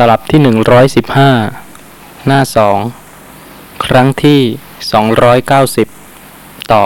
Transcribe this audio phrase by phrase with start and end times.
[0.00, 1.30] ตลับที่หนึ่งร้อยสิบห้า
[2.26, 2.78] หน้าสอง
[3.84, 4.40] ครั้งที่
[4.92, 5.86] สองร้อยเก้าสิบ
[6.72, 6.84] ต่อ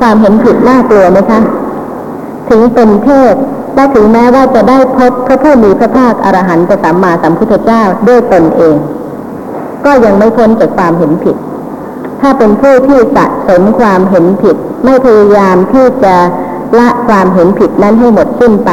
[0.00, 1.40] ความเห็นผิดน่ากลัวไหมคะ
[2.48, 3.34] ถึงเป็นเทพ
[3.74, 8.76] และถึงแม้ว่าจะได้พบพระผู้มีพระภาคอรหันตสัมมาสัมพุทธเจ้าด้วยตนเอง
[9.84, 11.36] ก็ยังไม่พ้นจากความเห็นผิด
[12.20, 16.16] ถ้าเป็นผู้ที่สะสมความเห็นผิด ไม่พยายามที่จะ
[16.78, 18.70] ละความเห็นผิดนั้นให้หมดสิ้นไป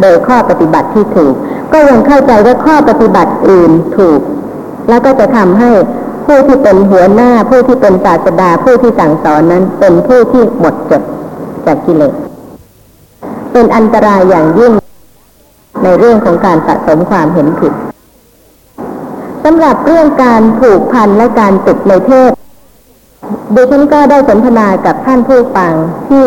[0.00, 1.34] โดยข้อปฏิบัติที่ถูก
[1.72, 4.20] ก็ยังเข้าใจว่าข้อปฏิบัติอื่นถูก
[4.88, 5.70] แล้วก็จะทำให้
[6.26, 11.02] ผู้ที่เป็นหัวหน้าผู้ที่เป็นศาสดาผู้ที่สั่งสอนนั้น เป็นผู้ที่หมดจด
[11.66, 12.14] จากกิเลส
[13.52, 14.72] เป็นอันตรายอย่างยิ่ง
[15.82, 17.72] ในเรื่องของการสะสมความเห็นผิด
[19.44, 22.30] สำหรับเรื่องการผูกพันและการติดในเทพ
[23.54, 25.72] ดิฉันก็ได้สนทนากับท่านผู้ฟัง
[26.08, 26.26] ที่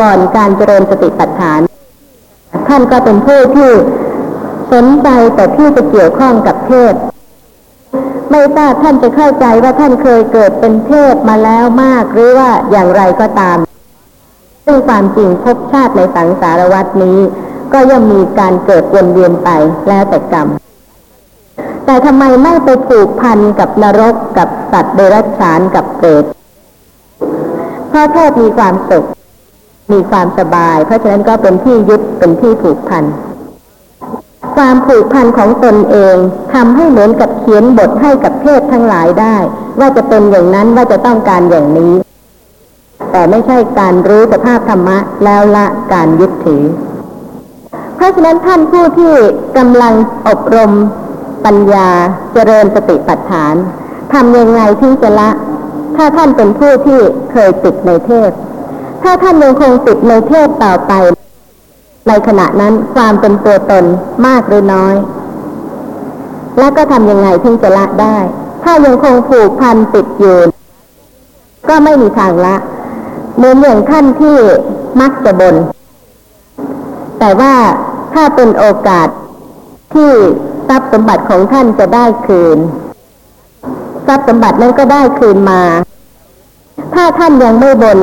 [0.00, 1.60] ก่อนการเจริญสติปัฏฐาน
[2.68, 3.70] ท่านก็เป็นผู้ที่
[4.72, 6.94] สนใจแต่ที่จะเกี่ยวข้องกับเทพ
[8.30, 13.58] ไม่ทราบท่านจะเข้าใจว่าท่านเคยเกิดเป็นเทพมาแล้วมากหรือว่าอย่างไรก็ตาม
[14.64, 17.18] ซึ่งความจริงภพชาติในสังสารวัตนี้
[17.72, 19.48] ก็ย่อมมีการเกิดวนเวียนไป
[19.88, 20.48] แล้วแต่กรรม
[21.86, 26.24] แต่ทำไมไม่ไปผูกพันกับนรกกับสัตว์เดรัจฉานกับเปรต
[27.88, 29.06] เพราะเทพมีความสุข
[29.90, 33.04] มีความสบาย เพราะฉะนั้นก็เป็นที่ยึดเป็นที่ผูกพัน
[34.56, 36.16] ความผูกพันของตนเอง
[36.54, 39.36] ทำให้เหมือนกับเขียนบทให้กับเทพทั้งหลายได้
[39.80, 41.94] ว่าจะเป็นอย่างนั้นว่าจะต้องการอย่างนี้
[43.12, 46.62] แต่ไม่ใช่การรู้สภาพธรรมะแล้วละการยึดถือ
[47.96, 49.14] เพราะฉะนั้นท่านผู้ที่
[49.58, 49.94] กำลัง
[50.28, 50.72] อบรม
[51.44, 51.88] ปัญญา
[52.32, 53.54] เจริญสติปัฏฐาน
[54.12, 55.30] ทำยังไงที่จะละ
[55.96, 57.00] ถ้าท่านเป็นผู้ที่
[57.32, 58.30] เคยติดในเทพ
[59.02, 60.92] ถ้าท่านยังคงติดในเทพต่อไป
[62.08, 63.84] ในขณะนั้นความเป็นตัวตน
[64.26, 64.94] มากหรือน้อย
[66.58, 68.16] แล้วก็ทำยังไงที่จะละได้
[68.64, 70.38] ถ้ายังคงผูกพันติดอยู่
[71.68, 72.56] ก็ไม่มีทางละ
[73.36, 74.36] เหมือนอย่างท่านที่
[75.00, 75.56] มักจะบน
[77.18, 77.54] แต่ว่า
[78.14, 79.08] ถ้าเป็นโอกาส
[79.94, 80.10] ที่
[80.68, 82.58] ทรัพย์สมบัติของท่านจะได้คืน
[84.06, 85.62] ทรัพย์สมบัตินั้นก็ได้คืนมา
[86.94, 87.98] ถ้าท่านยังไม่บ่น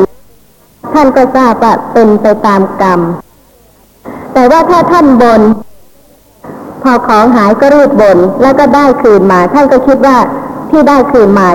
[0.94, 3.00] ท่านก็ทราบว่าเป็นไปตามกรรม
[4.34, 5.42] แต่ว่าถ้าท่านบน
[6.84, 10.18] พอของหายก็รีบบนแล้วก็ได้คืนมา ท่านก็คิดว่า
[10.70, 11.48] ที่ได้คืนมา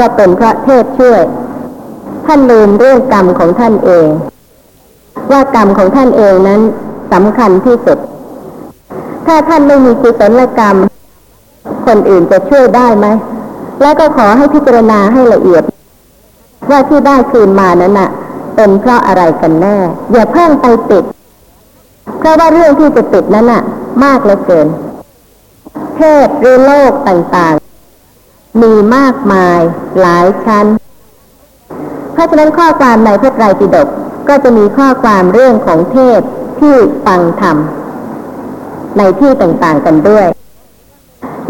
[0.00, 1.22] ก็เป็นพระเทพช่วย
[2.26, 4.06] ท่านลืมเรื่องกรรมของท่านเอง
[5.30, 6.60] ว่ากรรมของท่านเองนั้น
[7.12, 7.98] สำคัญที่สุด
[9.26, 10.76] ถ้าท่านไม่มีกุศลกรรม
[11.86, 13.06] คนอื่นจะช่วยได้ไหม
[13.82, 15.62] แล้วก็ขอให้พิจารณาให้ละเอียด
[16.70, 18.10] ว่าที่ได้คืนมานั้นน่ะ
[18.60, 19.76] เป็นเพราะอะไรกันแน่
[20.12, 21.04] อย่าเพิ่งไปติด
[22.18, 23.62] เพราะว่าเรื่องที่จะติดนั้นน่ะ
[24.04, 24.66] มากเหลือเกิน
[25.96, 29.60] เทพหรือโลกต่างๆ มีมากมาย
[30.00, 30.66] หลายชั้น
[32.12, 33.88] เพราะฉะนั้นข้อความในพระไตรปิฎก
[34.28, 36.20] ก็จะมีข้อความเรื่องของเทพ
[36.60, 36.74] ที่
[37.06, 37.56] ฟังธรรม
[38.98, 40.26] ในที่ต่างๆกันด้วย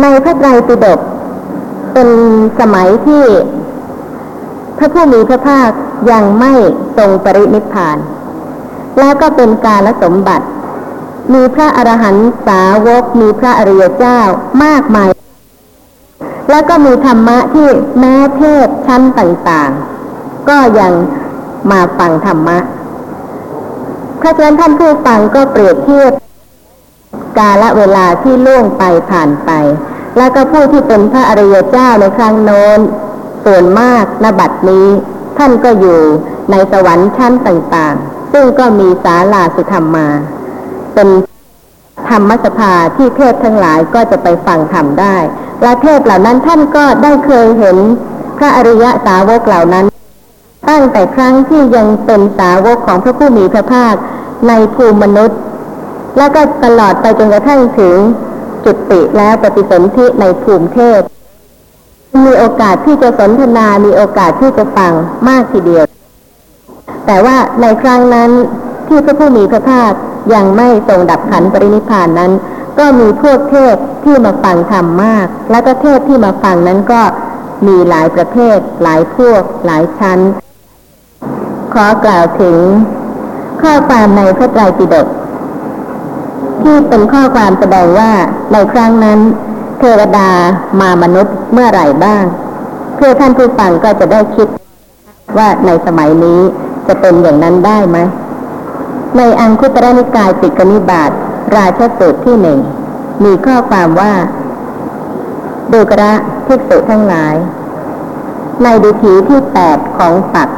[0.03, 0.99] ในพระไตรปิฎก
[1.93, 2.09] เป็น
[2.61, 3.25] สมัยที่
[4.79, 5.71] พระผู้มีพระภาค
[6.11, 6.53] ยังไม่
[6.97, 7.99] ทรงปรินิพพาน
[8.99, 10.47] แล้วก็เป็นการละสมบัติ
[11.35, 14.19] มีพระอรหันตสาวก มีพระอริยเจ้า
[14.65, 15.11] มากมาย
[16.51, 17.69] แล้วก็มีธรรมะที่
[17.99, 20.93] แม้เทพชั้นต่างๆ ก็ยัง
[21.71, 22.59] มาฟังธรรมะ
[24.19, 26.13] เพราะฉะนั้นท่านผู้ฟังก็เปรียบเทียบ
[27.39, 29.51] กาลเวลาที่ล่วงไปผ่านไป
[30.17, 32.81] แล้วก็ผู้ที่เป็นพระอริยเจ้าในครั้งโน้น
[33.45, 34.87] ส่วนมากนบัดนี้
[35.39, 35.99] ท่านก็อยู่
[36.51, 40.09] ในสวรรค์ชั้นต่างๆ ซึ่งก็มีศาลาสุธรรมมา
[40.95, 41.09] เป็น
[42.09, 45.17] ธรรมสภาที่เทพทั้งหลายก็จะไปฟังธรรมได้
[45.63, 47.77] และเทพเหล่านั้นท่านก็ได้เคยเห็น
[48.39, 49.87] พระอริยสาวกเหล่านั้น
[50.69, 53.95] ตั้งแต่ครั้งที่ยังเป็นสาวกของพระผู้มีพระภาค
[54.49, 55.39] ในภูมิมนุษย์
[56.19, 57.97] แล้วก็ตลอดไปจนกระทั่งถึง
[58.65, 61.01] จุติแล้วปฏิสนธิในภูมิเทพ
[62.25, 64.93] มีโอกาสที่จะสนทนา มีโอกาสที่จะฟัง
[65.29, 65.85] มากทีเดียว
[67.07, 68.31] แต่ว่าในครั้งนั้น
[68.89, 69.93] ที่พระผู้มีพระภาค
[70.35, 72.33] ยังไม่ทรงดับขันปรินิพานนั้น
[72.79, 73.75] ก็มีพวกเทพ
[74.05, 77.03] ที่มาฟังธรรมมาก แล้วก็เทพที่มาฟังนั้นก็
[77.67, 80.19] มีหลายประเภท หลายพวก หลายชั้น
[81.75, 82.59] ขอกล่าวถึง
[83.63, 85.07] ข้อความในพระไตรปิฎก
[86.63, 88.11] ที่เป็นข้อความแสดงว่า
[88.53, 89.19] ในครั้งนั้น
[89.79, 90.29] เทวดา
[90.81, 92.25] มามนุษย์เมื่อไหร่บ้าง
[92.97, 94.49] เพื่อท่านผู้ฟังก็จะได้คิด
[95.39, 96.41] ว่าในสมัยนี้
[96.87, 97.99] จะเป็นอย่างนั้นได้ไหม
[99.17, 101.11] ในอังคุตรนิกายติกนิบาต
[101.57, 102.59] ราชสูตรที่หนึ่ง
[103.25, 104.15] มีข้อความว่า
[105.73, 106.13] ดูกระ
[106.47, 107.35] ภิกษุทั้งหลาย
[108.63, 110.49] ในดิถีที่แปดของปัก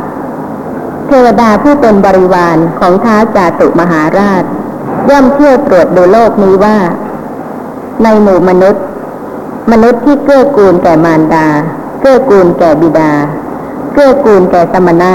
[1.07, 4.45] เทวดาผู้เป็นบริวารของท้าจาตุมหาราช
[5.11, 6.77] ย่อมเที่ยวตรวจดูโลกนี้ว่า
[8.03, 8.85] ในหมู่มนุษย์
[9.71, 11.47] มนุษย์ที่เกื้อกูลแก่มารดา
[12.01, 13.13] เกื้อกูลแก่บิดา
[13.93, 15.13] เกื้อกูลแก่สมณะ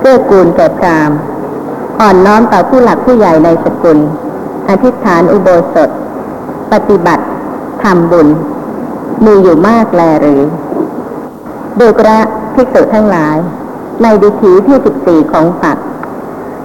[0.00, 1.10] เกื้อกูลแก่พราม
[2.00, 3.98] อ่อนน้อมต่อผู้หลักผู้ใหญ่ในสกุล
[4.68, 5.90] อธิษฐานอุโบสถ
[6.72, 7.24] ปฏิบัติ
[7.82, 8.28] ทำบุญ
[9.24, 10.42] มีอยู่มากแลหรือ
[11.78, 12.18] ดูกระ
[12.54, 13.36] ภิกษุทั้งหลาย
[14.02, 15.78] ในดิถีที่สิบสี่ของปัก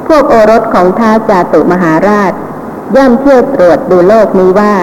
[0.08, 2.34] พวกโอรสของท้าวจาตุมหาราช
[2.96, 4.74] ย่อมเที่ยวตรวจดูโลกนี้ว่า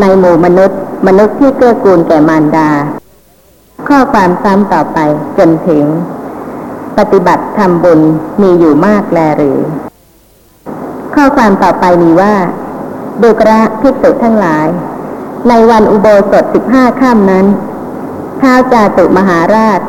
[0.00, 2.70] ในหมู่มนุษย์ มนุษย์ที่เกื้อกูลแก่มารดา
[3.88, 4.98] ข้อความซ้ำต่อไป
[5.38, 5.84] จนถึง
[6.98, 8.00] ปฏิบัติทำบุญ
[8.42, 9.60] มีอยู่มากแลหรือ
[11.14, 12.34] ข้อความต่อไปมีว่า
[13.22, 14.66] ดูกระภิกษุทั้งหลาย
[15.48, 17.46] ในวันอุโบสถสิบห้าค่ำนั้น
[18.40, 19.80] ท้าวจาตุมหาราช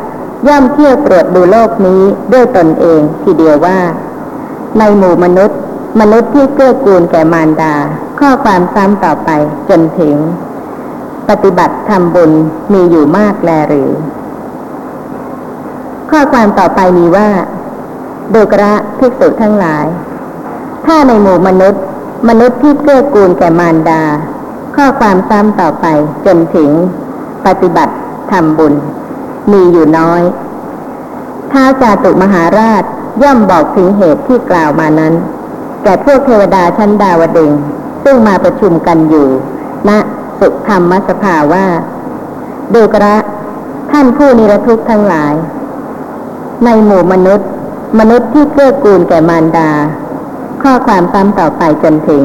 [0.48, 2.02] ย่อมเที่ยวตรวจดูโลกนี้
[2.34, 3.80] ด้วยตนเองทีเดียวว่า
[4.78, 5.60] ในหมู่มนุษย์
[6.00, 7.76] มนุษย์ที่เกื้อกูลแก่มารดา
[8.20, 9.30] ข้อความซ้ำต่อไป
[9.70, 10.16] จนถึง
[11.30, 12.32] ปฏิบัติทำบุญ
[12.74, 13.92] มีอยู่มากแลหรือ
[16.10, 17.30] ข้อความต่อไปมีว่า
[18.34, 19.86] ดูกระภิกษุทั้งหลาย
[20.86, 21.84] ถ้าในหมู่มนุษย์
[22.30, 24.04] มนุษย์ที่เกื้อกูลแก่มารดา
[24.76, 25.86] ข้อความซ้ำต่อไป
[26.26, 26.70] จนถึง
[27.46, 27.94] ปฏิบัติ
[28.32, 28.74] ทำบุญ
[29.52, 30.22] มีอยู่น้อย
[31.52, 32.84] ท้าวจาตุมหาราช
[33.24, 35.14] ย่อมบอกถึงเหตุที่กล่าวมานั้น
[35.84, 37.52] แก่พวกเทวดาชั้นดาวดึง
[38.04, 39.28] ซึ่งมาประชุมกันอยู่
[39.90, 39.92] ณ
[40.40, 41.66] สุธรรมสภาว่า
[42.74, 43.16] ดูกระ
[43.92, 45.34] ท่านผู้นิรทุกข์ทั้งหลาย
[46.66, 47.50] ในหมู่มนุษย์
[48.00, 49.72] มนุษย์ที่เกื้อกูลแก่มารดา
[50.62, 52.24] ข้อความซ้ำต่อไปจนถึง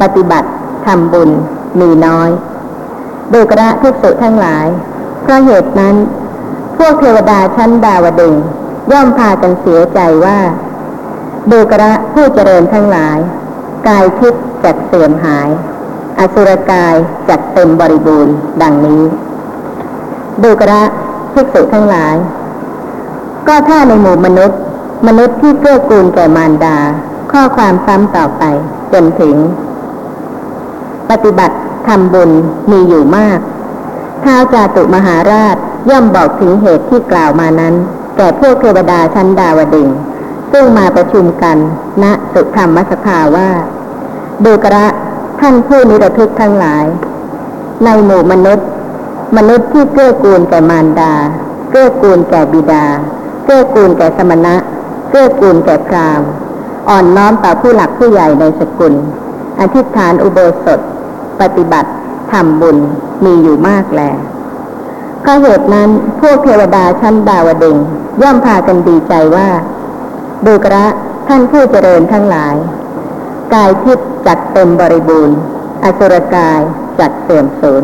[0.00, 0.48] ปฏิบัติ
[0.86, 1.30] ทำบุญ
[1.80, 2.30] มีน้อย
[3.32, 4.66] ดูกระทุกษุทั้งหลาย
[5.22, 5.96] เพราะเหตุนั้น
[6.78, 8.34] พวกเทวดาชั้นดาวดึง
[8.92, 10.38] ย่อมพากันเสียใจว่า
[11.50, 13.18] ดูกระผู้เจริญทั้งหลาย
[13.88, 15.48] กายทิพย์จักเสื่อมหาย
[16.18, 16.94] อสุรกาย
[17.28, 19.02] จักเต็มบริบูรณ์ดังนี้
[20.42, 20.82] ดูกระ
[21.32, 22.14] ภิกษุทั้งหลาย
[23.48, 24.58] ก็ถ้าในหมู่มนุษย์
[25.06, 26.78] มนุษย์ที่เกื้อกูลแก่มารดา
[27.32, 28.42] ข้อความซ้ำต่อไป
[28.92, 29.36] จนถึง
[31.10, 32.30] ปฏิบัติทำบุญ
[32.70, 33.38] มีอยู่มาก
[34.24, 35.56] ท้าวจาตุมหาราช
[35.90, 37.74] ย่อมบอกถึงเหตุที่กล่าวมานั้น
[38.16, 39.88] แก่พวกเทวดาชั้นดาวดึง
[40.52, 41.56] ซึ่งมาประชุมกัน
[42.02, 43.50] ณสุธรรมสภาว่า
[44.44, 44.86] ดูกระ
[45.40, 46.84] ท่านผู้นิรทุกข์ทั้งหลาย
[47.84, 48.66] ในหมู่มนุษย์
[49.36, 51.12] มนุษย์ที่เกื้อกูลแก่มารดา
[51.70, 52.84] เกื้อกูลแก่บิดา
[53.44, 54.54] เกื้อกูลแก่สมณะ
[55.10, 56.28] เกื้อกูลแก่พราหมณ์
[56.88, 58.94] อ่อนน้อมต่อผู้หลักผู้ใหญ่ในสกุล
[59.60, 60.80] อธิษฐานอุโบสถ
[61.40, 61.90] ปฏิบัติ
[62.32, 62.76] ทำบุญ
[63.24, 64.02] มีอยู่มากแล
[65.26, 65.90] ก็เหตุนั้น
[66.20, 67.76] พวกเทวดาชั้นดาวดึง
[68.22, 69.48] ย่อมพากันดีใจว่า
[70.46, 70.86] ดูกระ
[71.28, 72.54] ท่านผู้เจริญทั้งหลาย
[73.54, 75.36] กายทิพย์จัดเต็มบริบูรณ์
[75.84, 76.60] อสุรกาย
[77.00, 77.82] จัดเสื่อมสูญ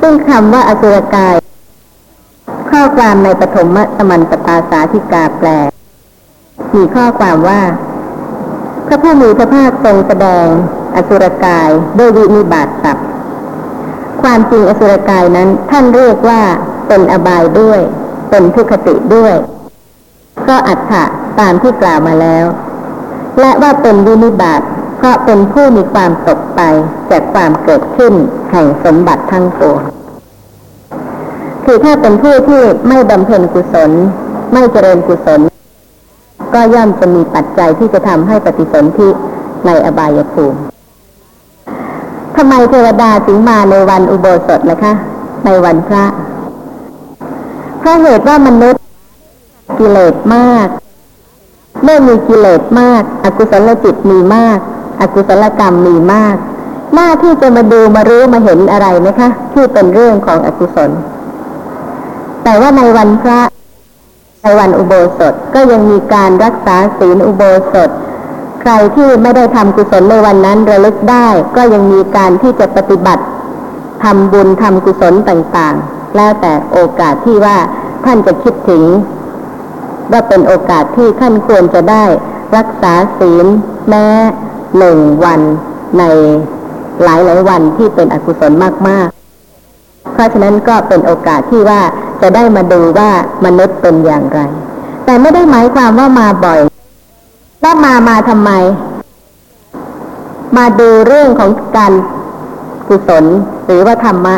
[0.00, 1.34] ซึ่งคำว่าอสุรกาย
[2.70, 5.48] ข้อความในปฐมสมันตปาสาธิกาแปล
[6.74, 7.62] มีข้อความว่า
[8.86, 10.46] พระผู้มีพระภาคทรงแสดง
[10.96, 13.06] อสุรกายด้วยวินิบาตศัพท์
[14.22, 16.40] ความจริงอสุรกายนั้นท่านเรียกว่า
[16.88, 17.80] เป็นอบายด้วย
[18.30, 19.34] เป็นทุกขติด้วย
[20.48, 21.04] ก็อัฏฐะ
[21.40, 22.46] ตามที่กล่าวมาแล้ว
[23.40, 24.60] และว่าเป็นวินิบาต
[24.98, 26.60] เพราะเป็นผู้มีความตกไป
[27.10, 28.12] จากความเกิดขึ้น
[28.50, 29.82] แห่งสมบัติทั้งปวง
[31.64, 33.90] คือถ้าเป็นผู้ที่ไม่บำเพ็ญกุศล
[34.52, 35.40] ไม่เจริญกุศล
[36.54, 39.08] ก็ย่อมจะมีปัจจัยที่จะทำให้ปฏิสนธิ
[39.66, 40.58] ในอบายภูมิ
[42.36, 44.92] ทำไมเทวดาถึงมาในวันอุโบสถนะคะ
[45.44, 46.04] ในวันพระ
[47.78, 48.82] เพราะเหตุว่ามนุษย์
[49.78, 50.68] กิเลสมาก
[51.82, 54.58] เมื่อมีกิเลสมาก อกุศลจิตมีมาก
[55.00, 56.36] อกุศลกรรมมีมาก
[56.94, 60.90] หน้าที่จะมาดูมารู้มาเห็นอะไรไหมคะ ที่เป็นเรื่องของอกุศล
[62.44, 63.40] แต่ว่าในวันพระ
[64.42, 67.42] ในวันอุโบสถก็ยังมีการรักษาศีลอุโบ
[67.72, 67.90] สถ
[68.60, 73.24] ใครที่ไม่ได้ทำกุศลในวันนั้นระลึกได้ ก็ยังมีการที่จะปฏิบัติ
[74.02, 77.56] ทำบุญทำกุศลต่างๆ แล้วแต่โอกาสที่ว่า
[78.04, 78.82] ท่านจะคิดถึง
[80.12, 82.04] ว่าเป็นโอกาสที่ท่านควรจะได้
[82.56, 83.46] รักษาศีล
[83.88, 84.06] แม้
[84.78, 85.40] หนึ่งวัน
[85.98, 86.04] ใน
[87.04, 88.52] หลายหลายวันที่เป็นอกุศล
[88.88, 91.80] มากๆ เพราะฉะนั้นก็เป็นโอกาสที่ว่า
[92.20, 93.10] จะได้มาดูว่า
[93.44, 94.40] มนุษย์เป็นอย่างไร
[95.04, 96.60] แต่ไม่ได้หมายความว่ามาบ่อย
[97.62, 98.50] และก็มามาทำไม
[100.56, 101.92] มาดูเรื่องของการ
[102.88, 103.24] กุศล
[103.66, 104.36] หรือว่าธรรมะ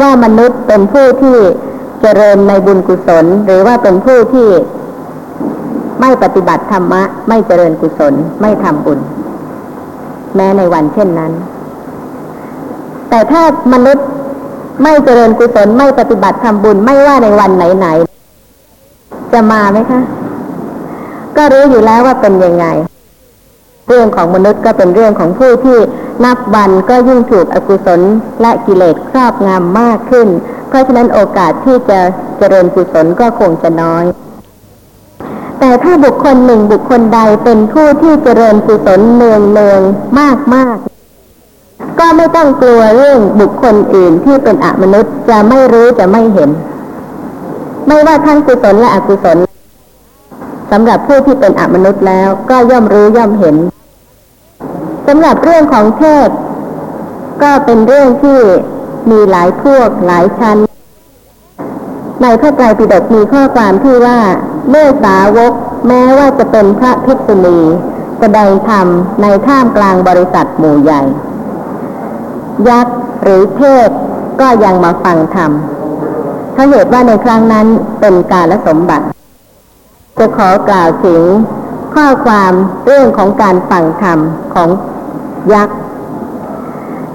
[0.00, 1.36] ว่ามนุษย์เป็นผู้ที่
[2.02, 4.48] เจริญในบุญกุศล หรือว่าเป็นผู้ที่
[6.00, 8.98] ไม่ปฏิบัติธรรมะ ไม่เจริญกุศล ไม่ทำบุญ
[10.36, 11.32] แม้ในวันเช่นนั้น
[13.10, 14.06] แต่ถ้ามนุษย์
[14.82, 20.00] ไม่เจริญกุศล ไม่ปฏิบัติทำบุญ ไม่ว่าในวันไหนๆจะมาไหมคะ
[21.36, 22.66] ก็รู้อยู่แล้วว่าเป็นยังไง
[23.88, 25.78] เรื่องของมนุษย์ก็เป็นเรื่องของผู้ที่
[26.24, 28.00] นับวันก็ยิ่งถูกอกุศล
[28.42, 30.28] และกิเลสครอบงำมากขึ้น
[30.68, 32.00] เพราะฉะนั้นโอกาสที่จะ
[32.38, 34.04] เจริญกุศลก็คงจะน้อย
[35.60, 39.80] แต่ถ้าบุคคลหนึ่งบุคคลใดเป็นผู้ที่เจริญกุศลเนืองเนือง
[40.18, 40.76] มากมาก
[41.98, 46.50] ก็ไม่ต้องกลัวเรื่องบุคคลอื่นที่เป็นอมนุษย์จะไม่รู้จะไม่เห็น
[47.86, 49.38] ไม่ว่าทั้งกุศลและอกุศล
[50.70, 53.56] สำหรับผู้ที่เป็นอมนุษย์แล้วก็ย่อมรู้ย่อมเห็น
[55.06, 56.28] สำหรับเรื่องของเทพ
[57.42, 58.38] ก็เป็นเรื่องที่
[59.10, 60.58] มีหลายพวกหลายชั้น
[62.22, 64.18] ในพระไตรปิฎกมีข้อความที่ว่า
[64.70, 65.52] เมื่อสาวก
[65.88, 67.58] แม้ว่าจะเป็นพระภิกษุณี
[68.20, 68.86] แสดงธรรม
[69.22, 71.02] ในท่ามกลางบริษัทหมู่ใหญ่
[72.68, 73.88] ยักษ์หรือเทพ
[74.40, 75.50] ก็ยังมาฟังธรรม
[76.52, 77.66] เพราเหตุว่าในครั้งนั้น
[78.00, 79.06] เป็นการลสมบัติ
[80.18, 81.22] จะขอกล่าวถึง
[81.94, 82.52] ข้อความ
[82.86, 84.18] เรื่องของการฟังธรรม
[84.54, 84.68] ของ
[85.54, 85.78] ยักษ์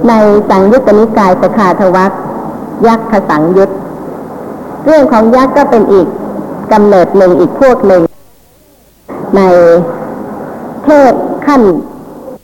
[0.08, 0.14] ใน
[0.50, 2.12] สังยุตตนิกายสขาทวัค
[2.88, 3.70] ยักษ์ขสังยุต
[4.86, 6.08] เรื่องของยักษ์ก็เป็นอีก
[6.72, 8.02] กำเนิดหนึ่งอีกพวกหนึ่ง
[9.36, 9.42] ใน
[10.84, 11.14] เทพ
[11.46, 11.62] ขั้น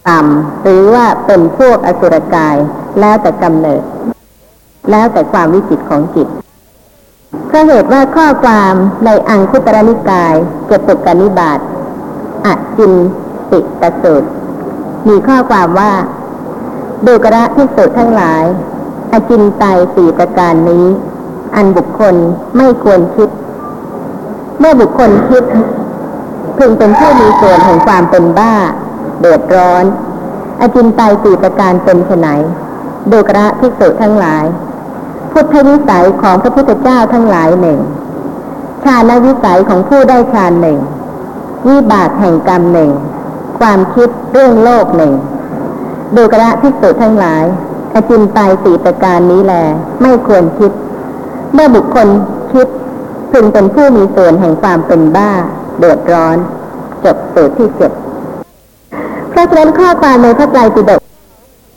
[0.08, 2.56] ต่ำหรือว่าเป็นพวกอสุรกาย
[3.00, 3.82] แล้วแต่กำเนิด
[4.92, 6.28] แล้วแต่ความวิจิตของจิต
[7.48, 8.74] เพราะเหตุว่าข้อความ
[9.06, 10.34] ในอังคุตรนิกาย
[10.68, 11.60] เจตุกานิบาต
[12.46, 12.94] อจิน
[13.52, 14.30] ติตสูตร
[15.08, 15.92] มีข้อความว่า
[17.06, 18.44] ดูกระพิสุทั้งหลาย
[19.12, 20.86] อจินไตยสี่ประการนี้
[21.56, 22.16] อันบุคคล
[22.58, 23.30] ไม่ควรคิด
[24.60, 25.44] เมื่อบุคคลคิด
[26.58, 28.54] พึงเป็นผู้มีส่วนแห่งความเป็นบ้า
[29.20, 29.84] เดือดร้อน
[30.62, 32.30] อจินไตยสี่ประการเป็นไน
[33.12, 34.46] ดูกระพิสุทั้งหลาย
[35.32, 37.80] พุทธวิสัยของพระพุทธเจ้าทั้งหลายหนึ่ง
[38.84, 40.80] ชาณวิสัยของผู้ได้ฌานหนึ่ง
[41.68, 42.92] วิบากแห่งกรรมหนึ่ง
[43.60, 45.14] ความคิดเรื่องโลกหนึ่ง
[46.16, 47.44] ดูกระพิสุทั้งหลาย
[47.94, 49.54] อจินไตยสี่ประการนี้แล
[50.02, 50.72] ไม่ควรคิด
[51.54, 52.08] เมื่อบุคคล
[52.54, 52.68] คิด
[53.32, 55.32] พึงเป็นผู้มีส่วนแห่งความเป็นบ้า
[55.80, 56.38] เดือดร้อน
[57.04, 57.92] จบสูตรที่เจ็ด
[59.30, 61.02] เพราะฉะนั้นข้อความในพระไตรปิฎก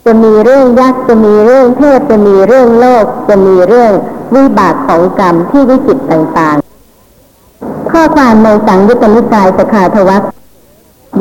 [0.05, 3.91] จะมีเรื่องยักษ์จะมีเรื่องเทพจะมีเรื่องโลก จะมีเรื่อง
[4.35, 10.23] วิบากของกรรมที่วิจิตรต่างๆ ข้อความในสังยุตตนิกายสขาทวัค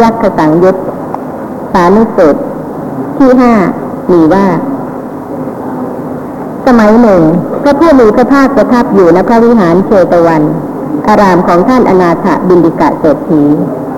[0.01, 0.77] ยักษ์สังยุต
[1.73, 2.37] สานุสุต
[3.23, 3.55] ที่ห้า
[4.13, 4.47] มีว่า
[6.67, 7.23] สมัยหนึ่ง
[7.63, 10.43] พระผู้มีพระภาคประทับอยู่ณพระวิหารเชตวัน
[11.09, 13.43] อารามของท่านอนาถบินดิกะเศรษฐี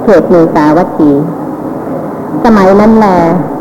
[0.03, 1.11] เขตเมสาวัตถี
[2.45, 3.07] สมัยนั้นแล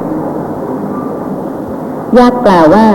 [2.19, 2.89] ยักษ์กล่าวว่า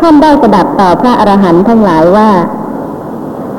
[0.00, 2.30] ท่านได้สดับต่อพระอรหันต์ทั้งหลายว่า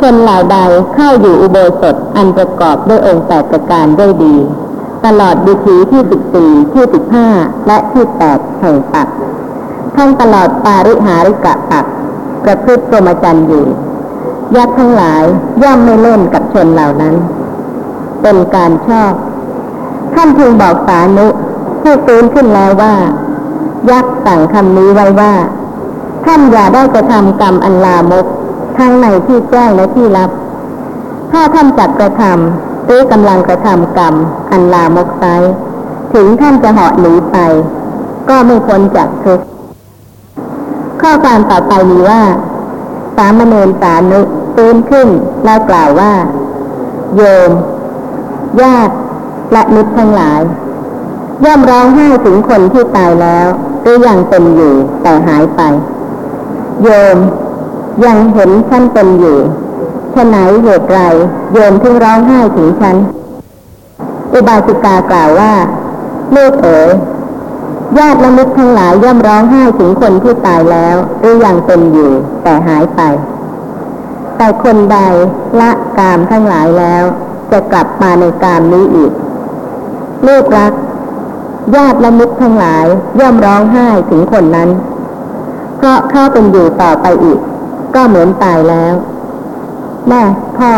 [0.03, 0.57] ชนเหล่าใด
[0.95, 4.35] เข้าอยู่อุโบสถอันประกอบด้วยองค์แปดประการด้วยดี
[5.05, 7.27] ตลอดดิถีที่สิบสี่ที่สิบห้า
[7.67, 9.07] และที่แปดแห่งปัก
[9.95, 11.85] ทั้งตลอดปาริหาริกะปัก
[12.43, 13.65] ประพฤติพรมจรรย์อยู่
[14.55, 15.23] ยักษ์ทั้งหลาย
[15.63, 17.15] ย่อมไม่เล่นกับชนเหล่านั้น
[18.21, 19.13] เป็นการชอบ
[20.13, 21.27] ท่านพึงบอกสานุ
[21.81, 22.95] ผู้ฟื้นขึ้นแล้วว่า
[23.91, 25.33] ยักษ์สั่งคำนี้ไว้ว่า
[26.25, 28.27] ท่านอย่าได้กระทำกรรมอันลามก
[28.77, 30.29] ทั้งในที่แจ้งและที่ลับ
[31.31, 34.15] ถ้าท่านจัดกระทำหรือกำลังกระทำกรรม
[34.51, 35.23] อันลามกไซ
[36.13, 37.37] ถึงท่านจะเหาะหนีไป
[38.29, 39.45] ก็ไม่พ้นจากทุกข์
[41.01, 42.21] ข้อความต่อไปมีว่า
[43.17, 44.21] สามเณรสานุ
[44.55, 45.07] ฟื้นขึ้น
[45.45, 46.13] แล้วกล่าวว่า
[47.15, 47.51] โยม
[48.61, 48.95] ญาติ
[49.51, 50.41] และมิตรทั้งหลาย
[51.45, 53.47] ย่อมร้องไห้ถึงคนที่ตายแล้ว
[53.81, 55.61] หรือยังเป็นอยู่แต่หายไป
[56.83, 57.17] โยม
[58.05, 59.37] ยังเห็นฉันเป็นอยู่
[60.13, 60.99] ฉไหนเหตุไร
[61.53, 62.95] โยมถึงร้องไห้ถึงฉัน
[64.33, 65.53] อุบาสิกากล่าวว่า
[66.35, 66.89] ลูกเอ๋ย
[67.97, 72.11] ญาติละมิตรทั้งหลายย่อมร้องไห้ถึงคนที่ตายแล้วหรือยังเป็นอยู่
[72.43, 73.01] แต่หายไป
[74.37, 74.97] แต่คนใด
[75.59, 77.03] ละกามทั้งหลายแล้ว
[77.51, 79.11] จะกลับมาในกามนี้อีก
[80.27, 80.73] ลูกรัก
[81.75, 82.85] ญาติละมิตรทั้งหลาย
[83.19, 84.69] ย่อมร้องไห้ถึงคนนั้น
[85.77, 87.39] เพราะเขาเป็นอยู่ต่อไปอีก
[87.95, 88.93] ก็เหมือนตายแล้ว
[90.07, 90.23] แม่
[90.57, 90.73] พ่อ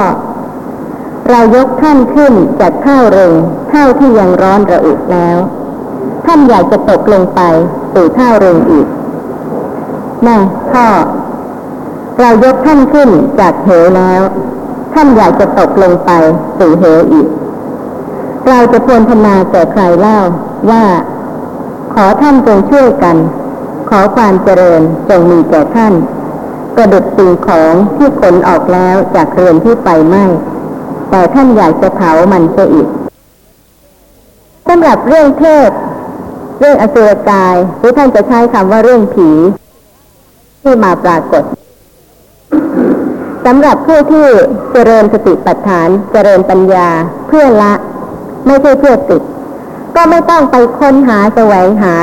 [1.29, 3.33] เรายกท่านขึ้นจากเท่าเริง
[3.69, 5.37] เท่าที่ยังร้อนระอุแล้ว
[6.25, 7.41] ท่านอยากจะตกลงไป
[7.93, 8.87] สู่เท่าเริงอีก
[10.23, 10.37] แม่
[10.71, 10.87] พ่อ
[12.19, 14.21] เรายกท่านขึ้นจากเหวแล้ว
[14.93, 16.11] ท่านอยากจะตกลงไป
[16.57, 17.27] สู่เหวอีก
[18.49, 20.19] เราจะพรนพนาแก่ใครเล่า
[20.69, 20.83] ว่า
[21.93, 23.17] ขอท่านจงช่วยกัน
[23.89, 25.93] ขอความเจริญจงมีแก่ท่าน
[26.75, 30.25] ประดุดสิ่งของที่ขนออกแล้วจากเรือนที่ไฟไหม้
[31.09, 32.87] แต่ท่านอยากจะเผามันเสียอีก
[34.67, 35.69] สำหรับเรื่องเทพ
[36.59, 39.29] เรื่องอสุรกายหรือท่านจะใช้คำว่าเรื่องผี
[40.61, 41.43] ที่มาปรากฏ
[43.45, 44.27] สำหรับผู้ที่
[44.71, 46.89] เจริญสติปัฏฐานเจริญปัญญา
[47.27, 47.73] เพื่อละ
[48.45, 49.21] ไม่ใช่เพื่อติด
[49.95, 51.95] ก็ไม่ต้องไปค้นหาแสวงหา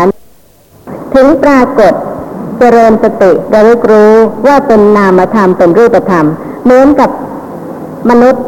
[1.15, 1.93] ถึงปรากฏ
[2.59, 4.13] เจริญสติระลึกรู้
[4.47, 6.27] ว่าเป็นนามธรรมเป็นรูปธรรม
[6.65, 7.11] เหมือนกับ
[8.11, 8.43] มนุษย์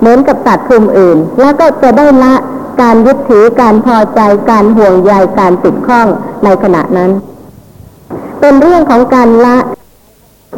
[0.00, 2.34] เหมือนกับสัตว์ภูมิอื่น แล้วก็จะได้ละ
[2.82, 6.06] การยึดถือการพอใจการห่วงใยการติดข้อง
[6.44, 7.10] ในขณะนั้น
[8.40, 9.56] เป็นเรื่องของการละ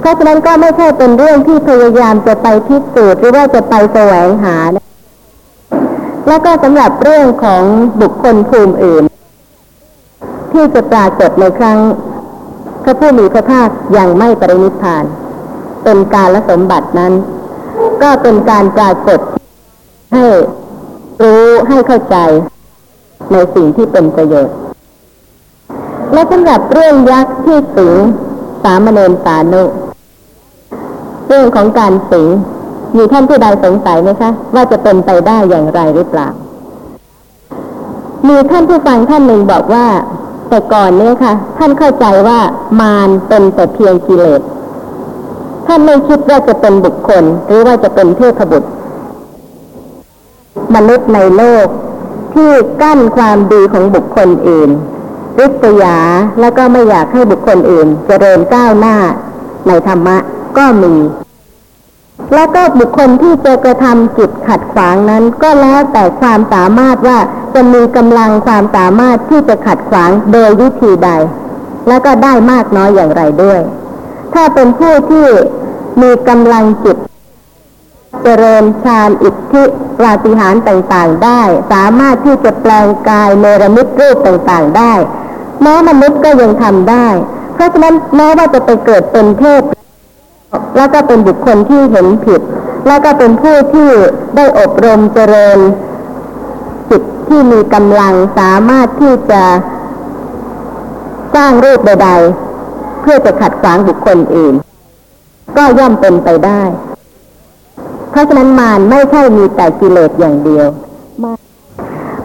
[0.01, 4.57] เพราะฉะนั้นก็ไม่ใช่เป็นเรื่องที่พยายามจะไปพิสูจน์หรือว่าจะไปแสวงหา
[6.29, 7.63] แล้วก็สำหรับเรื่องของ
[8.01, 9.05] บุคคลภูมิอื่น
[10.53, 11.79] ที่จะปรากฏในครั้ง
[12.89, 15.05] ระผู้มีพระภาคยังไม่ปรินิพาน
[15.85, 17.13] เป็นการละสมบัตินั้น
[18.03, 19.21] ก็เป็นการปรากฏ
[20.13, 20.25] ให้
[21.23, 22.17] รู้ให้เข้าใจ
[23.33, 24.57] ในสิ่งที่เป็นประโยชน์
[26.13, 27.95] และสำหรับเรื่องยักษ์ที่สิง
[28.63, 29.63] สามเณรสานุ
[31.29, 32.29] เรื่องของการสิง
[32.97, 36.29] มีท่านผู้ใดสงสัยไหมคะ ว่าจะเป็นไปได้อย่างไรหรือเปล่า
[38.29, 39.87] มีท่านผู้ฟังท่านหนึ่งบอกว่า
[40.49, 42.41] แต่ก่อนเนี่ยค่ะ ท่านเข้าใจว่า
[42.81, 44.41] มารเป็นแต่เพียงกิเลส
[45.67, 48.71] ท่านไม่คิดว่าจะเป็นบุคคล หรือว่าจะเป็นเทพบุตร
[50.75, 51.67] มนุษย์ในโลก
[52.35, 52.51] ที่
[52.83, 54.71] กั้นความดีของบุคคลอื่น
[55.39, 55.97] ริษยา
[56.41, 58.97] แล้วก็ไม่อยากให้บุคคลอื่นเจริญก้าวหน้า
[59.69, 60.17] ในธรรมะ
[60.59, 60.95] ก็มี
[62.35, 67.19] แล้วก็บุคคลที่จะกระทำจิตขัดขวางนั้น ก็แล้วแต่ความสามารถว่า
[67.55, 71.11] จะมีกำลังความสามารถที่จะขัดขวางโดยวิธีใด
[71.89, 73.61] แล้วก็ได้มากน้อยอย่างไรด้วย
[74.35, 75.27] ถ้าเป็นผู้ที่
[76.03, 76.97] มีกำลังจิต
[78.23, 79.65] เจริญฌานอิทธิ
[79.99, 84.93] ปาฏิหารย์ต่างๆได้ สามารถที่จะแปลงกายเนรมิตรูปต่างๆได้
[85.63, 87.09] แม้มนุษย์ก็ยังทำได้
[87.55, 89.63] เพราะฉะนั้นแม้ว่าจะไปเกิดเป็นเทพ
[90.79, 92.41] แล้วก็เป็นบุคคลที่เห็นผิด
[92.87, 93.91] แล้วก็เป็นผู้ที่
[94.37, 95.59] ได้อบรมเจริญ
[96.91, 99.43] จิตที่มีกำลังสามารถที่จะ
[101.35, 104.55] สร้างรูปใดๆ เพื่อจะขัดขวางบุคคลอื่น
[105.57, 106.63] ก็ย่อมเป็นไปได้
[108.11, 110.67] เพราะฉะนั้นมารไม่ใช่มีแต่กิเลสอย่างเดียว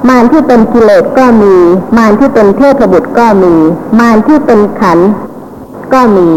[0.09, 1.55] มารที่เป็นกิเลสก็มี
[1.97, 3.53] มารที่เป็นเทพบุตรก็มี
[3.99, 5.09] มารที่เป็นขันธ์
[5.93, 6.29] ก็มี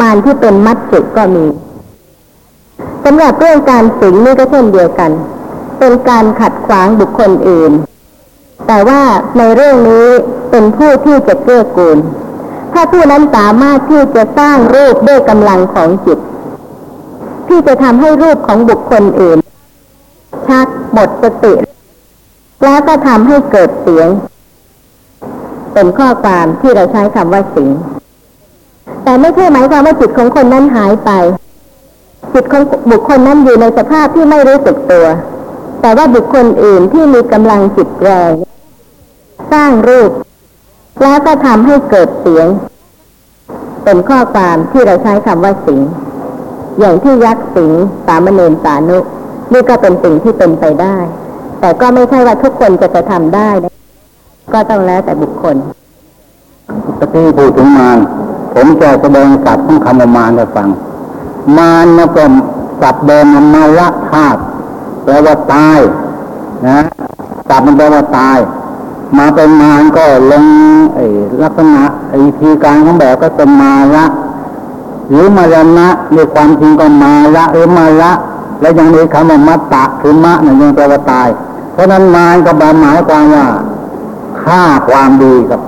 [0.00, 1.46] มารที่เป็นมัจจุก็มี
[3.04, 5.10] สำหรับเรื่องการสิงนี่ก็เช่นเดียวกัน
[5.78, 7.72] เป็นการขัดขวางบุคคลอื่น
[8.66, 9.02] แต่ว่า
[9.38, 10.08] ในเรื่องนี้
[10.50, 11.98] เป็นผู้ที่จะเกื้อกูล
[12.72, 16.18] ถ้าผู้นั้นสามารถที่จะสร้างรูปด้วยกำลังของจิต
[17.48, 19.38] ที่จะทำให้รูปของบุคคลอื่น
[20.48, 21.54] ชักหมดสติ
[22.64, 24.08] แล้วก็ทำให้เกิดเสียง
[25.74, 27.68] เป็นข้อความที่เราใช้คำว่าสิง
[29.04, 31.10] แต่ไม่ใช่หมายความว่าจิตของคนนั้นหายไป
[32.34, 35.06] จิตของบุคคลนั้นอยู่ในสภาพที่ไม่รู้สึกตัว
[35.80, 38.32] แต่ว่าบุคคลอื่นที่มีกำลังจิตแรง
[39.52, 40.10] สร้างรูป
[41.02, 42.46] แล้วก็ทำให้เกิดเสียง
[43.84, 45.80] เป็นข้อความที่เราใช้คำว่าสิง
[46.80, 47.72] อย่างที่ยักษ์สิง
[48.06, 48.98] สามเณรสานุ
[49.52, 50.96] นี่ก็เป็นสิ่งที่เป็นไปได้
[51.60, 53.50] แต่ก็ไม่ใช่ว่าทุกคนจะกระทำได้
[54.52, 55.56] ก็ต้องแล้วแต่บุคคล
[56.98, 57.98] ตะกี้พูดถึงมาร
[58.54, 60.68] ผมจะแสดงศัพท์ของคำว่ามารให้ฟัง
[61.56, 62.24] มารนะเป็
[62.80, 64.40] ศัพท์เดิมมันมาละธาตุ
[65.04, 65.78] แปลว่าตาย
[66.66, 66.78] นะ
[67.48, 68.38] ศัพท์มันแปลว่าตาย
[69.18, 70.44] มาเป็นมารก็ลง
[70.94, 71.04] ไอ้
[71.42, 74.04] ลักษณะไอ้วิธีการของแบบก็เป็นมาละ
[75.08, 78.12] หรือมารณะในความจริงก็มาละหรือมาละ
[78.60, 81.28] และยังมีคำว่ามัตตะคือมะนี่ยยังแปลว่าตาย
[81.72, 83.46] เพราะนั้นมารก็หมายความว่า
[84.42, 85.60] ฆ่าความดีครับ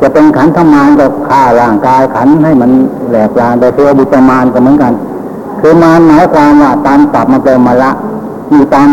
[0.00, 2.70] จะเป็นขันธมารก็ฆ่าร่างกายขันให้มัน
[3.10, 4.92] แหลกลานแต่เทวบุตรมารก็เหมือนกัน
[5.60, 7.90] คือมารหมายความว่าตามศัพท์มันเป็นมาละ
[8.52, 8.90] มีตาม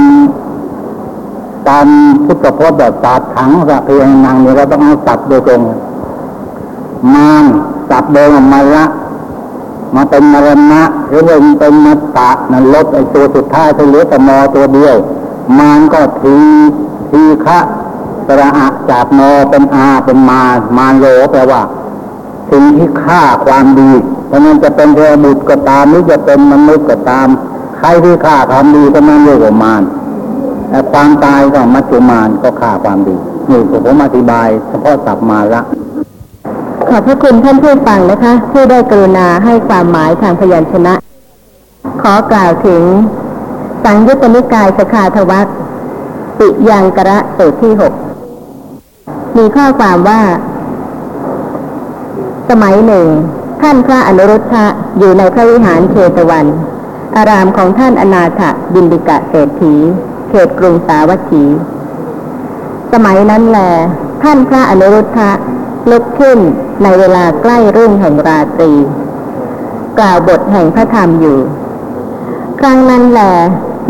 [1.67, 1.87] ตาม
[2.25, 5.61] พุทธพจน์แบบศาสตร์ถังสะเพียงนางเนี่ยเราต้องเอาศัพท์โดยตรง
[7.13, 7.45] มาร
[7.89, 8.85] ศัพท์เดิมมาละ
[9.95, 14.95] มาเป็นมรณะหรือเป็นเป็นมัตตะนั่นลดไอตัวสุดท้ายไปเหลือแต่มอตัวเดียว
[15.59, 16.35] มารก็ที
[17.11, 17.59] ทีฆะ
[18.27, 20.41] สระอะจากมเป็นอาเป็นมา
[20.77, 21.61] มาโลแปลว่า
[22.51, 23.91] สิ่งที่ฆ่าความดี
[24.27, 27.27] เพราะนั้นจะเป็นเทวบุตรก็ตามหรือจะเป็นมนุษย์ก็ตาม
[27.77, 29.83] ใครที่ฆ่าความดีก็นั่นเรียกว่ามาร
[30.69, 33.15] แต่ความตายก็มัจจุมารก็ฆ่าความดี
[33.49, 35.61] นี่ผมอธิบายเฉพาะศัพท์มาละ
[36.89, 40.93] ขอบพระคุณท่านผู้ฟังนะคะที่ได้กรุณาให้ความหมายทางพยัญชนะ
[42.01, 42.83] ขอกล่าวถึง
[43.83, 45.47] สังยุตตนิกายสขาทวัต
[46.39, 47.93] ปิยังกระสูตรที่หก
[49.37, 50.21] มีข้อความว่า
[52.49, 53.07] สมัยหนึ่ง
[53.61, 54.65] ท่านพระอนุรุทธะ
[54.99, 56.45] อยู่ในพระวิหารเชตวัน
[57.15, 58.41] อารามของท่านอนาถ
[58.73, 59.75] บินดิกะเศรษฐี
[60.29, 61.43] เขตกรุงสาวัตถี
[62.93, 63.59] สมัยนั้นแล
[64.23, 65.31] ท่านพระอนุรุทธะ
[65.89, 66.39] ลุกขึ้น
[66.83, 68.71] ในเวลาใกล้รุ่งแห่งราตรี
[69.99, 71.37] กล่าวบทแห่งพระธรรมอยู่
[72.59, 73.21] ครั้งนั้นแล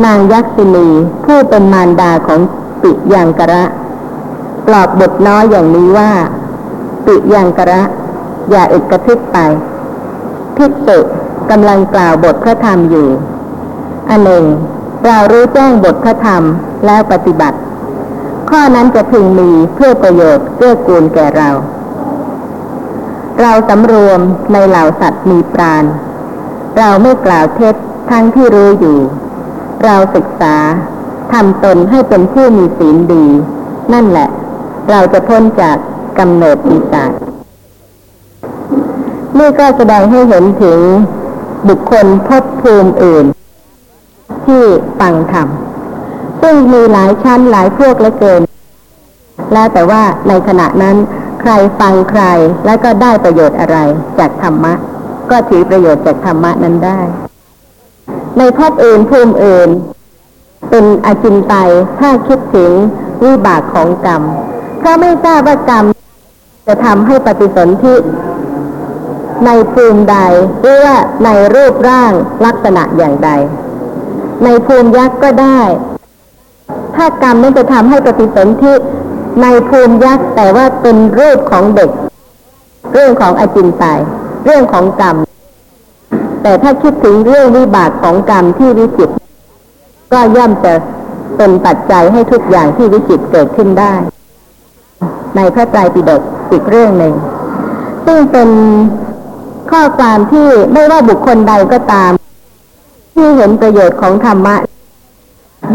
[0.05, 0.87] นางยักษินี
[1.25, 2.39] ผู้เป็นมารดาของ
[2.81, 3.63] ปิยังกระ
[4.67, 6.11] ปลอบบทน้อยอย่างนี้ว่า
[7.05, 7.81] ปิยังกระ
[8.49, 9.37] อย่าอึดกระทึกไป
[10.57, 10.99] ภิกษุ
[11.51, 13.07] กำลังกล่าวบทพระธรรมอยู่
[14.09, 14.45] อันหนึ่ง
[15.05, 16.43] เรารู้แจ้งบทพระธรรม
[16.85, 17.57] แล้วปฏิบัติ
[18.49, 21.49] ข้อนั้นจะพึงมีเพื่อประโยชน์เกื้อกูลแก่เรา
[23.41, 24.19] เราสำรวม
[24.53, 25.83] ในเหล่าสัตว์มีปราณ
[26.77, 27.75] เราไม่กล่าวเท็จ
[28.09, 28.99] ทั้งที่รู้อยู่
[29.83, 30.55] เราศึกษา
[31.31, 33.25] ทำตนให้เป็นผู้มีศีลดี
[33.93, 34.29] นั่นแหละ
[34.89, 35.77] เราจะพ้นจาก
[36.19, 37.11] กำเนิดปีศาจ
[39.37, 40.79] นี่ก็แสดงให้เห็นถึง
[41.69, 43.25] บุคคลภพภูมิอื่น
[44.45, 44.63] ที่
[44.99, 45.47] ฟังธรรม
[46.41, 48.41] ซึ่งมีหลายชั้นหลายพวกเหลือเกิน
[49.53, 50.95] แล้วแต่ว่าในขณะนั้น
[51.41, 52.23] ใครฟังใคร
[52.65, 53.77] แล้วก็ได้ประโยชน์อะไร
[54.19, 54.73] จากธรรมะ
[55.31, 56.99] ก็ถือประโยชน์จากธรรมะนั้นได้
[58.37, 59.69] ในภพอื่นภูมิอื่น
[60.69, 61.69] เป็นอาจินไตย
[61.99, 62.71] ถ้าคิดถึง
[63.23, 64.21] วิบากของกรรม
[64.85, 65.85] เพราะไม่ทราบว่ากรรม
[66.67, 67.95] จะทำให้ปฏิสนธิ
[69.45, 70.17] ในภูมิใด
[70.59, 72.11] หรือว่าในรูปร่าง
[72.45, 73.29] ลักษณะอย่างใด
[74.43, 75.61] ในภูมิยักษ์ก็ได้
[76.95, 78.73] ถ้ากรรมนั้นจะทำให้ปฏิสนธิ
[79.41, 81.89] ในภูมิยักษ์แต่ว่าเป็นรูปของเด็ก
[82.93, 83.99] เรื่องของอจินไตย
[84.45, 85.15] เรื่องของกรรม
[86.43, 89.09] แต่ถ้าคิดถึงเรื่องวิบากของกรรมที่วิจิต
[90.13, 90.73] ก็ย่อมจะ
[91.37, 93.95] เป็นปัจจัยให้ทุกอย่างที่วิจิตเกิดขึ้นได้
[95.35, 97.13] ในพระไตรปิฎกอีกเรื่องหนึ่ง
[98.05, 98.49] ซึ่งเป็น
[99.71, 102.11] ข้อความที่ไม่ว่าบุคคลใดก็ตาม
[103.13, 104.55] ที่เห็นประโยชน์ของธรรมะ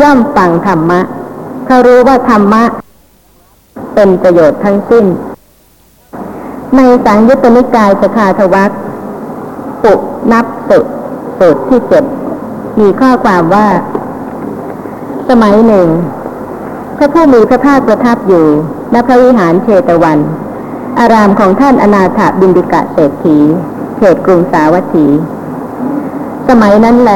[0.00, 1.00] ย่อมฟังธรรมะ
[1.66, 2.62] เขารู้ว่าธรรมะ
[3.94, 5.04] เป็นประโยชน์ทั้งสิ้น
[6.76, 8.70] ในสังยุตตนิกายสขาทวัต
[9.83, 9.94] ปุ
[10.33, 10.78] นับสุ
[11.38, 12.04] สูตรที่เจ็ด
[12.80, 13.66] มีข้อความว่า
[15.28, 15.88] สมัยหนึ่ง
[17.03, 18.47] พระผู้มีพระภาคประทับอยู่
[18.93, 20.19] ณพระวิหารเชตวัน
[20.99, 23.39] อารามของท่านอนาถบินดิกะเศรษฐี
[23.97, 25.07] เขตกรุงสาวัตถี
[26.49, 27.13] สมัยนั้นแล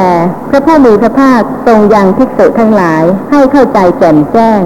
[0.49, 4.59] พระผู้มีพระภาคทรงยังภิกษุทั้งหลายให้เข้าใจแจ่มแจ้ง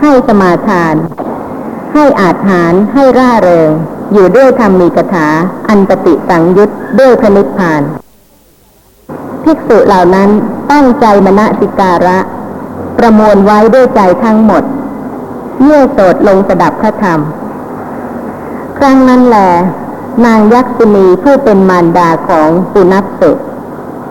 [0.00, 0.94] ให้สมาทาน
[1.94, 3.70] ให้อาจหารให้ร่าเริง
[4.12, 5.28] อยู่ด้วยธรรมมีกถา
[5.68, 7.82] อันปฏิสังยุตด้วยพระนิพพาน
[9.44, 10.30] ภิกษุเหล่านั้น
[10.72, 12.18] ตั้งใจมณสิการะ
[12.98, 14.62] ประมวลไว้ด้วยใจทั้งหมด
[15.62, 17.20] เมื่อโสดลงสดับพระธรรม
[18.78, 19.38] ครั้งนั้นแหล
[20.24, 23.30] นางยักษินีผู้เป็นมารดาของปุนับสุ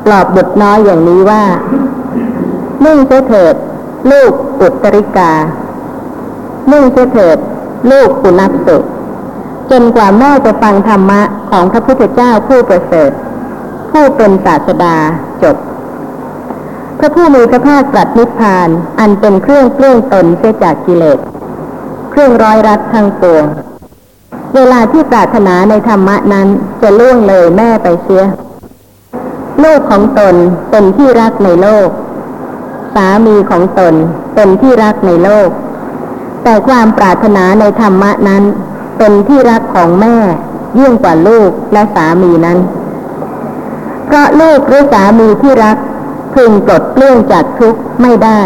[0.05, 1.43] ปลอบบุตรน้อยอย่างนี้ว่า
[2.85, 3.55] นึ่งเสียเถิด
[4.11, 5.31] ลูกอุตริกา
[6.71, 7.37] นึ่งเสียเถิด
[7.91, 8.77] ลูกปุนับสุ
[9.71, 13.11] จนกว่าแม่จะฟังธรรมะของพระพุทธเจ้าผู้ประเสริฐ
[13.91, 14.95] ผู้เป็นศาสดา
[15.43, 15.57] จบ
[17.03, 21.19] ระผู้มีพระภาคตรัสนิพพาน อันเป็นเครื่องเปลื้องตนเสียจากกิเลส
[22.11, 23.45] เครื่องร้อยรัดทั้งปวง
[24.55, 26.47] เวลาที่ปรารถนาในธรรมะนั้น
[26.81, 28.23] จะล่วงเลยแม่ไปเสีย
[29.63, 30.35] ลูกของตน
[30.71, 31.89] เป็นที่รักในโลก
[32.95, 33.93] สามีของตน
[34.35, 35.49] เป็นที่รักในโลก
[36.43, 38.43] แต่ความปรารถนาในธรรมะนั้น
[38.97, 40.15] เป็นที่รักของแม่
[40.79, 42.59] ยิ่งกว่าลูกและสามีนั้น
[44.05, 45.77] เพราะลูกหรือสามีที่รัก
[46.35, 48.39] พึงปลดเปลื้องจากทุกข์ไม่ได้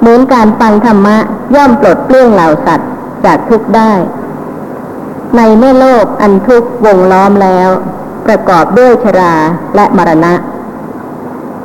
[0.00, 1.16] เหมือนการฟังธรรมะ
[1.54, 2.90] ย่อมปลดเปลื้องเหล่าสัตว์
[3.24, 3.92] จากทุกข์ได้
[5.36, 7.68] ในเมื่อโลกอันทุกข์วงล้อมแล้ว
[8.26, 9.34] ประกอบด้วยชรา
[9.76, 10.34] และมรณะ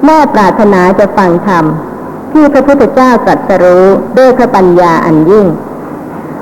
[0.05, 1.65] แม่ปรารถนาจะฟังธรรม
[2.31, 3.85] ที่พระพุทธเจ้าตรัสรู้
[4.17, 5.47] ด้วยพระปัญญาอันยิ่ง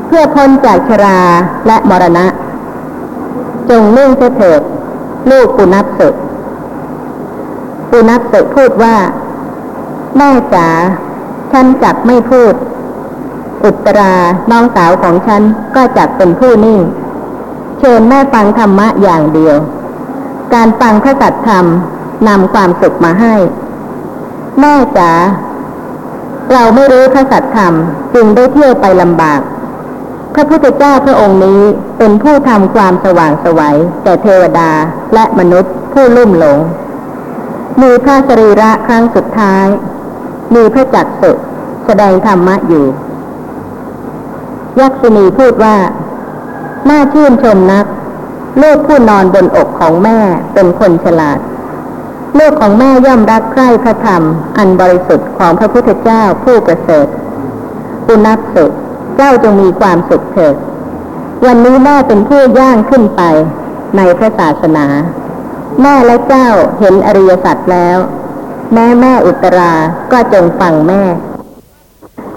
[0.07, 1.19] เพื่อพ้นจากชรา
[1.67, 2.25] และมรณะ
[3.69, 4.61] จงนิ่งเสียเถิด
[5.31, 6.09] ลูกปุนับสุ
[7.89, 8.95] ปุนับสุพูดว่า
[10.17, 10.67] แม่จ๋า
[11.51, 12.53] ฉันจักไม่พูด
[13.63, 14.13] อุตรา
[14.51, 15.41] น้องสาวของฉัน
[15.75, 16.81] ก็จักเป็นผู้นิ่ง
[17.79, 19.57] เชิญแม่ฟังธรรมะอย่างเดียว
[20.53, 21.65] การฟังพระสัตธรรม
[22.27, 23.35] นำความสุขมาให้
[24.59, 25.11] แม่จ๋า
[26.53, 27.73] เราไม่รู้พระสัตธรรม
[28.13, 29.41] จึงได้เที่ยวไปลำบาก
[30.33, 31.61] พระพุทธเจ้าพระองค์นี้
[31.97, 34.71] เป็นผู้ทำความสว่างสวัยแก่เทวดา
[35.13, 36.57] และมนุษย์ผู้ลุ่มหลง
[37.81, 39.65] มีพระสรีระครั้งสุดท้าย
[40.55, 41.31] มีพระจักสุ
[41.85, 42.85] แสดงธรรมะอยู่
[44.79, 45.77] ยักษินีพูดว่า
[46.89, 47.85] น่าชื่นชมนัก
[48.61, 50.19] ลูกผู้นอนบนอกของแม่
[50.53, 51.39] เป็นคนฉลาด
[52.39, 54.23] ลูกของแม่ย่อมรักใคร่พระธรรม
[54.57, 57.07] อันบริสุทธิ์ของพระพุทธเจ้าผู้ประเสริฐ
[58.07, 58.65] อุนับสุ
[59.15, 60.55] เจ้าจงมีความสุขเถิด
[61.45, 63.21] วันนี้แม่เป็นผู้ย่างขึ้นไป
[63.97, 64.85] ในพระศาสนา
[65.81, 66.47] แม่และเจ้า
[66.79, 67.97] เห็นอริยสัจแล้ว
[68.73, 69.73] แม่แม่อุตรา
[70.11, 71.01] ก็จงฟังแม่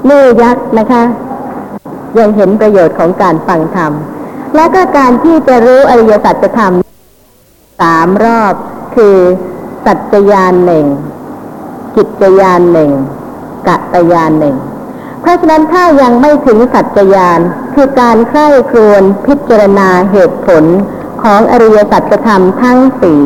[0.08, 1.04] นี่ยักษ์นะคะ
[2.18, 3.92] ยังเห็นประโยชน์ของการฟังธรรม
[4.54, 6.72] และก็การที่จะรู้อริยสัจธรรม
[7.80, 8.54] สามรอบ
[8.94, 9.16] คือ
[9.84, 10.86] สัจจยานหนึ่ง
[11.96, 12.90] กิจยานหนึ่ง
[13.68, 14.56] กัตยานหนึ่ง
[15.20, 17.40] เพราะฉะนั้นถ้ายังไม่ถึงสัจจยาน
[17.74, 20.64] คือการใคร่ครวญพิจารณาเหตุผล
[21.22, 23.20] ของอริยสัจธรรมทั้งสี่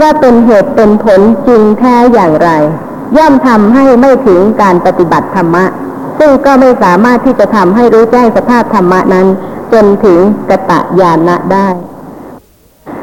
[0.00, 2.50] ว่าเป็นเหตุเป็นผลจริงแท้อย่างไร
[3.16, 5.64] ย่อมทำให้ไม่ถึงการปฏิบัติธรรมะ
[6.18, 9.26] ซึ่งก็ไม่สามารถที่จะทำให้รู้แจ้งสภาพธรรมะนั้น
[9.72, 10.18] จนถึง
[10.50, 11.68] กตะญาณะได้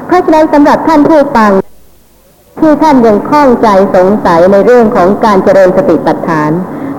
[0.07, 1.51] เพราะฉะนั้นสำหรับท่านผู้ฟัง
[2.59, 6.51] ที่ท่านยังข้องใจสงสัยในเรื่องของการเจริญสติปัฏฐาน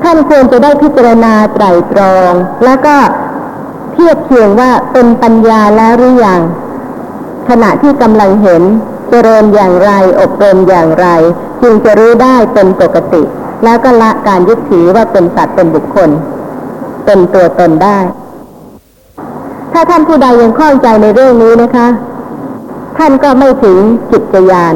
[0.02, 2.32] ท่านควรจะได้พิจารณาไตรตรอง
[2.64, 2.96] แล้วก็
[3.92, 6.40] เทียบเคียงว่าเป็นปัญญาแล้วหรือยัง
[7.50, 8.62] ขณะที่กำลังเห็น
[9.10, 11.06] เจริญอย่างไร อบรมอย่างไร
[11.62, 13.22] จึงจะรู้ได้เป็นปกติ
[13.64, 16.10] แล้วก็ละการยึดถือว่าเป็นสัตว์เป็นบุคคล
[17.04, 17.98] เป็นตัวตนได้
[19.72, 21.88] ถ้าท่านผู้ใดยังข้องใจในเรื่องนี้นะคะ
[22.98, 23.78] ท่านก็ไม่ถึง
[24.10, 24.74] จิตญาณ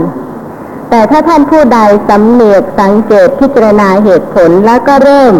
[0.90, 1.78] แต่ถ้าท่านผู้ใด
[2.08, 5.34] สำเนียกสังเกตพิจารณาเหตุผลแล้วก็เริ่ม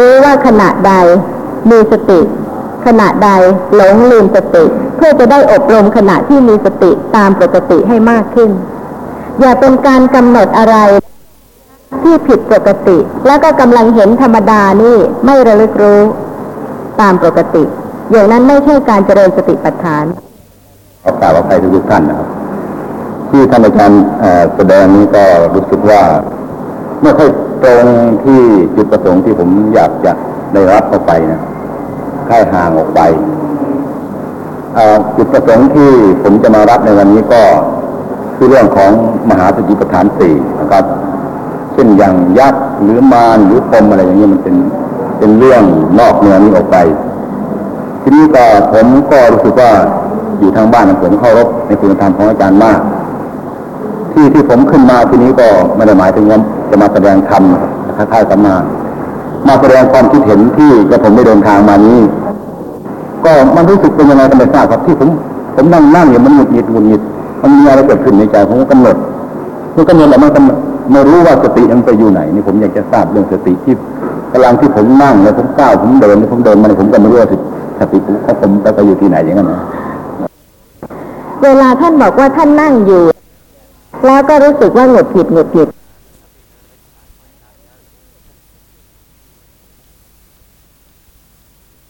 [0.00, 0.94] รู้ว่าขณะใด
[1.70, 2.20] มีสติ
[2.86, 3.30] ขณะใด
[3.74, 4.64] หลงลืมสติ
[5.00, 8.50] พื่อจะได้อบรมขณะที่มีสติตามปกติให้มากขึ้น
[9.40, 10.76] อย่าเป็นการกำหนดอะไร
[12.02, 16.00] ที่ผิดปกติ แล้วก็กำลังเห็นธรรมดานี่ไม่ระลึกรู้
[17.00, 17.62] ตามปกติ
[18.10, 20.04] อย่างนั้นไม่ใช่การเจริญสติปัฏฐาน
[21.02, 22.28] ขอกราบอภัยทุกท่านนะครับ
[23.30, 24.02] ที่ท่านอาจารย์
[24.56, 26.02] แสดงนี้ก็รู้สึกว่า
[27.02, 27.30] ไม่ค่อย
[27.62, 27.84] ตรง
[28.24, 28.40] ที่
[28.76, 30.12] จุดประสงค์ที่ผมอยากจะ
[30.52, 31.40] ได้รับเข้าไปนะ
[32.28, 33.00] ค่ายห่างออกไป
[35.16, 35.90] จุดประสงค์ที่
[36.22, 37.42] ผมจะมารับในวันนี้ก็
[38.36, 38.90] คือเรื่องของ
[39.30, 40.84] มหาสติปัฏฐานสี่นะครับ
[41.72, 44.56] เช่นอย่างยักษ์หรือมารหรือปมอะไรอย่างนี้มันเป็น
[45.18, 45.62] เป็นเรื่อง
[45.98, 46.76] นอกเหนือนี้ออกไป
[48.02, 49.70] ทีนี้ก็ผมก็รู้สึกว่า
[50.38, 52.80] อยู่ทางบ้านผมเคารพในคุณธรรมของอาจารย์มาก
[54.12, 56.38] ที่ที่ผมขึ้นมาทีนี้ก็ไม่ได้หมายถึงว่า
[56.70, 58.54] จะมาแสดงธรรมครับคล้ายๆกับมา
[59.48, 62.00] มาแสดงความคิดเห็นที่กระผมได้เดินทางมานี้
[63.24, 65.08] ก็มันรู้สึกเป็นยังไงก็ไม่ทราบครับที่ผม
[65.54, 67.02] ผมนั่งนั่งอยู่มันหงุดหงิดหงุดหงิด
[67.42, 68.96] มันมีอะไรเกิดขึ้นในใจผมก็กำหนด
[69.72, 70.40] เมื่อกำหนดแล้วมันก็
[70.92, 73.74] ไม่รู้ว่าสติมันไปอยู่ไหนนี่ผมอยากจะทราบเรื่องสติที่
[74.32, 77.28] กำลังที่ผมนั่งแล้วผมก้าวผมเดินผมเดินมาเนี่ยผมก็ไม่รู้ว่า
[77.80, 79.60] สติของผมไปอยู่ที่ไหนอย่างนั้นนะ
[81.42, 83.02] เวลาท่านบอกว่าท่านนั่งอยู่
[84.06, 85.68] แล้วก็รู้สึกว่าหงุดหงิดหงุดหงิด